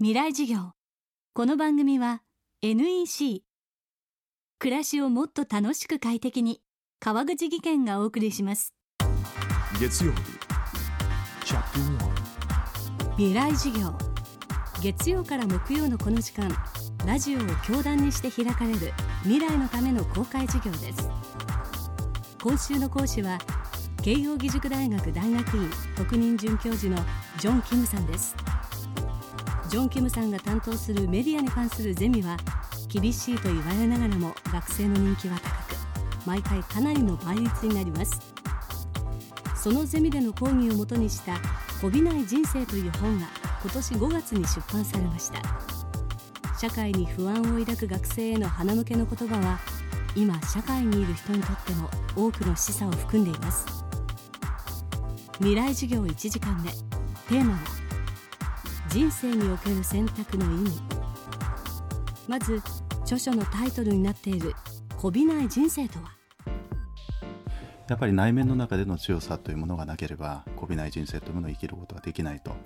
[0.00, 0.74] 未来授業。
[1.34, 2.22] この番組は
[2.62, 3.42] NEC
[4.60, 6.60] 暮らしをもっと楽しく快適に。
[7.00, 8.72] 川口義賢がお送りします。
[9.80, 10.20] 月曜日。
[13.16, 13.92] 未来授業。
[14.80, 16.48] 月曜から木曜のこの時間。
[17.04, 18.92] ラジオを教壇にして開かれる。
[19.24, 21.08] 未来のための公開授業です。
[22.40, 23.36] 今週の講師は
[24.00, 27.02] 慶應義塾大学大学院特任准教授の
[27.38, 28.36] ジョン・キムさんです
[29.68, 32.38] ジョン・キムさんが担当するメディアに関するゼミは
[32.88, 35.76] 厳しいと言われながらも学生の人気は高く
[36.26, 38.18] 毎回かなりの倍率になります。
[39.54, 41.38] そのゼミでの講義をもとにした
[41.82, 43.26] 「こびない人生」という本が
[43.62, 45.42] 今年5月に出版されました。
[46.58, 49.58] 社会に不安を抱く学生への鼻向けの言葉は
[50.16, 53.66] 今社会にいる人にとっても多くの示唆を含んでいます。
[55.34, 56.70] 未来授業1時間目。
[57.28, 57.87] テーマは
[58.88, 60.80] 人生における選択の意味。
[62.26, 62.62] まず
[63.02, 64.54] 著書のタイトルになっている
[64.96, 66.10] 「こびない人生」とは？
[67.86, 72.56] やっぱり内面の中での強さというものがなければこびない人生というものを生きることができないと。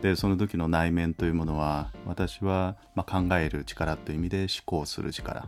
[0.00, 5.46] でその時の内面というものは私はまあ考える力という意味で思考する力。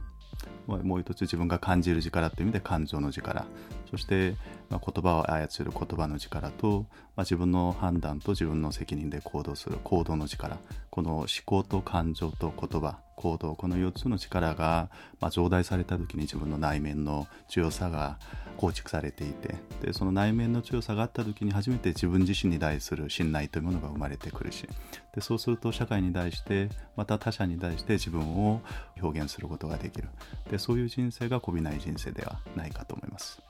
[0.67, 3.47] もう一つ自分が感じる力という意味で感情の力。
[3.91, 4.35] そして
[4.71, 10.59] ま言葉を操る言葉の力と、まあ、自分の判断と自分の責任で行動する行動の力。
[10.91, 18.19] この思考と感情と言葉行動この4つの力が、まあ、増大された時に自分の内面の強さが
[18.57, 24.69] 構築されていてでその内面の強さがあった時に初めて自分自身に対する信頼というものが生まれてくるし
[25.15, 28.61] でそうすると社会に対してまた他者に対して自分を
[29.01, 30.09] 表現することができる
[30.51, 33.41] でそういう人生がこびない人生ではないかと思います。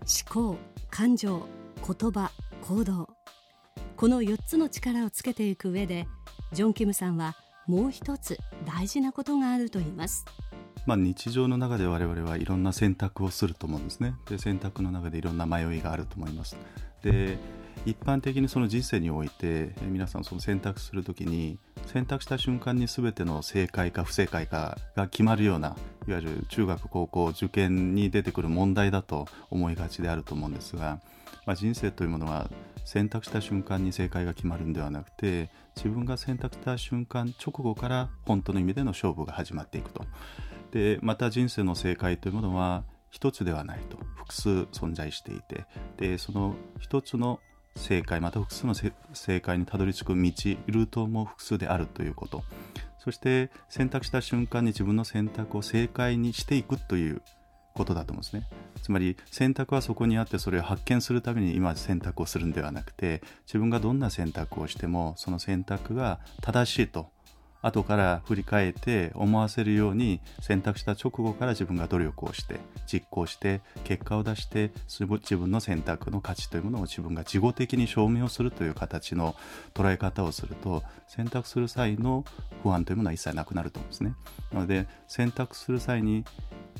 [0.00, 0.56] 思考
[0.90, 2.30] 感情言葉
[2.62, 3.08] 行動
[3.96, 6.06] この4つの力をつけていく上で
[6.52, 7.36] ジョン・キムさんは
[7.68, 10.24] もう一つ大事なことがあると言います。
[10.86, 14.14] まあ、日常の中で我々はいろんな選択をすると思うんですね。
[14.26, 16.56] で選択の中でいろんな迷いがあると思います。
[17.02, 17.36] で
[17.84, 31.00] 一般的にその人生において皆さんその選択する時に選択した瞬間に全ての正解か不正解かが決まるようないわゆる中学高校受験に出てくる問題だと思いがちであると思うんですが、
[31.46, 32.50] まあ、人生というものは
[32.88, 40.06] 選択した瞬間に正解が決まるんではなくて自分が選択した瞬間直後から本当の意味での勝負が始まっていくと。
[40.70, 45.66] でまた人生の正解というものは一つではないと複数存在していて。
[45.98, 47.40] でその一つの
[47.76, 52.42] 正解また複数の正解にたどり着く道ルートも複数であるということ。
[52.98, 57.20] そして選択した瞬間に自分の選択を正解にしていくという
[57.78, 58.46] ことだと思うんですね。
[58.82, 67.08] つまり選択はそこにあってそれを発見するために今選択をするんではなくて自分がどんな選択をしてもその選択が正しいと
[67.62, 79.34] 後から振り返って思わせるように選択した直後から自分が努力をして実行して結果を出して自分の選択の価値というものを自分が事後的に証明をするという形の
[79.74, 82.24] 捉え方をすると選択する際の
[82.62, 84.14] 不安というものは一切なくなると思うんですね。
[84.52, 86.24] なので選択する際に、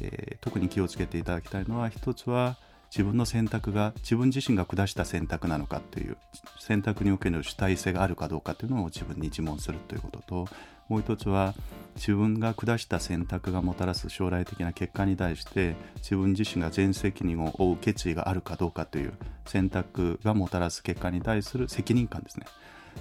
[0.01, 2.57] えー、特に気をつけていただきたいのは一つは
[2.91, 6.17] 自分の選択が自分自身が下した選択なのかという
[6.59, 10.49] 選択における主体性があるかどうかというのを自分に自問するということと
[10.89, 11.55] もう一つは
[11.97, 19.13] 自分が下した選択がもたらす将来的な結果に対して自分自身が全責任を負う決意があるかどうかという
[19.45, 22.47] 選択がもたらす結果に対する責任感ですね。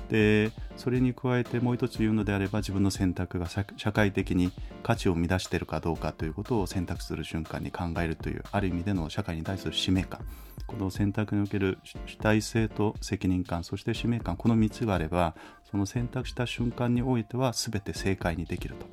[0.09, 4.51] でそれに加えてもう一つ言うのであれば自分の選択が社会的に
[4.83, 10.21] 価値を生み出しているかどうかということを選択する瞬間に考えるというある意味での社会に対する使命感。
[10.65, 15.33] この選択における主体性と責任感そして使命感この3つがあれば
[15.71, 18.85] その選択した瞬間においては全て正解にできると。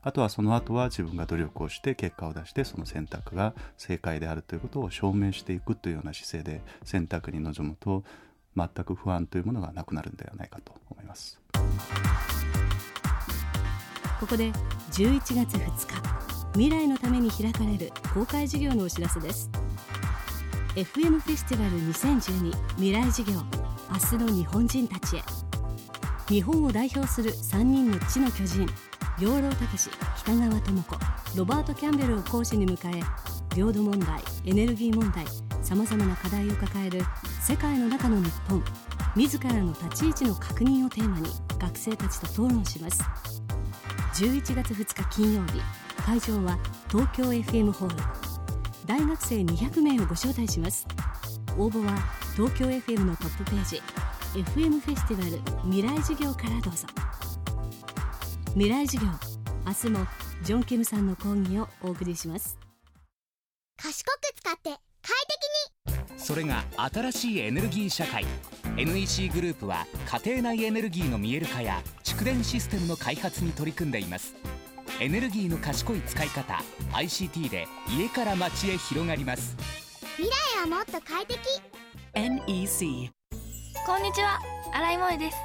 [0.00, 8.04] あとはその後は自分が努力をして結果を出してその選択が正解であるということを証明していくというような姿勢で選択に臨むと
[8.58, 11.40] 全く不安というものがなくなるんではないかと思います。
[14.20, 14.50] ここで
[14.92, 16.18] 11月2日
[16.54, 19.48] 未来のために開かれる公開授業のお知らせです。
[20.74, 23.40] FM フェスティバル2012未来授業
[23.90, 25.22] 明日の日本人たちへ。
[26.28, 28.66] 日本を代表する3人の地の巨人
[29.18, 29.88] 養老孟司
[30.18, 30.96] 北川智子
[31.36, 33.02] ロバート・キャンベルを講師に迎え
[33.56, 35.24] 領土問題エネルギー問題
[35.68, 37.02] さまざまな課題を抱える
[37.42, 38.64] 世界の中の日本。
[39.14, 41.28] 自らの立ち位置の確認をテーマに
[41.58, 43.04] 学生たちと討論します。
[44.14, 45.60] 11月2日金曜日
[46.06, 46.58] 会場は
[46.90, 47.96] 東京 FM ホール。
[48.86, 50.86] 大学生200名をご招待します。
[51.58, 51.98] 応募は
[52.34, 53.82] 東京 FM のトップページ
[54.40, 56.86] FM フェスティバル未来授業からどうぞ。
[58.54, 59.10] 未来授業
[59.66, 60.06] 明日も
[60.42, 62.57] ジョン・ケムさんの講義をお送りします。
[66.28, 68.22] それが新しいエネルギー社会。
[68.76, 69.86] NEC グループは
[70.22, 74.34] 家庭内エネルギーの見える化や蓄電システムの開発に取り組んでいます。
[75.00, 77.66] エネルギーの賢い使い方 ICT で
[77.98, 79.56] 家から街へ広がります。
[80.18, 81.40] 未来はもっと快適。
[82.12, 83.10] NEC
[83.86, 84.38] こんにちは。
[84.74, 85.38] 新井萌です。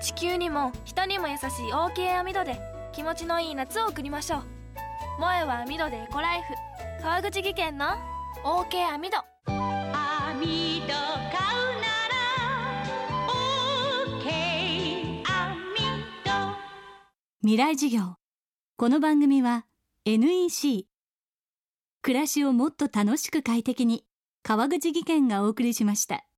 [0.00, 2.60] 地球にも人にも優しい OK 網戸で
[2.92, 4.42] 気持ちのいい夏を送りましょう。
[5.16, 7.86] 萌えは網戸でエコライフ川口技研の
[8.44, 9.33] OK 網戸
[17.44, 18.14] 未来授業。
[18.78, 19.66] この番組は
[20.06, 20.86] NEC
[22.00, 24.04] 暮らしをもっと楽しく快適に
[24.42, 26.24] 川口技研がお送りしました。